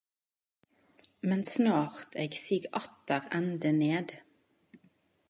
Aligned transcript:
Men 1.31 1.43
snart 1.49 2.17
eg 2.23 2.39
sig 2.45 2.63
atter 2.81 3.21
ende 3.41 3.71
ned. 3.83 4.15